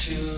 [0.00, 0.29] to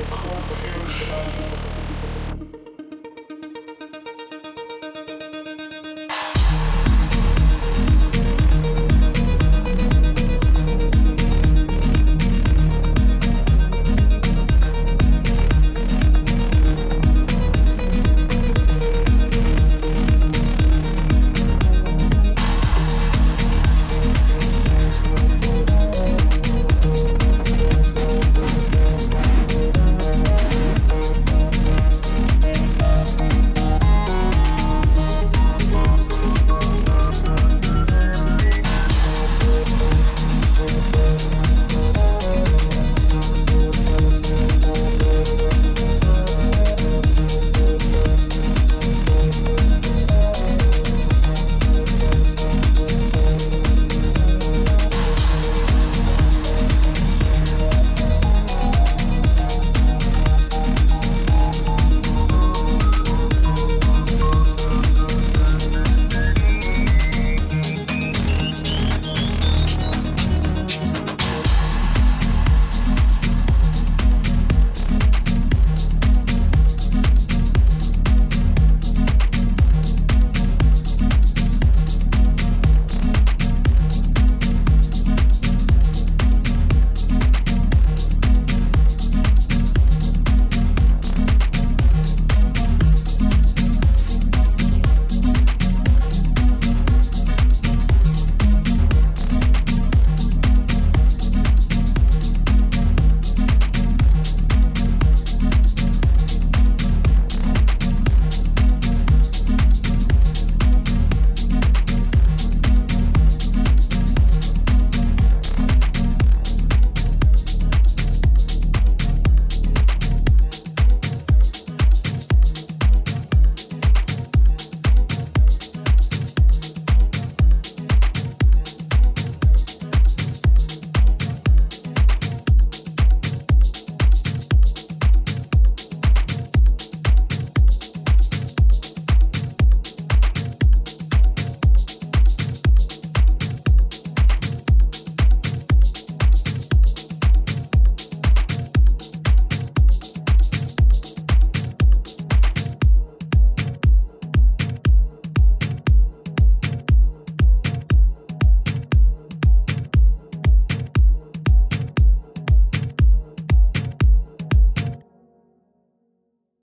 [0.00, 1.69] The cold air shining.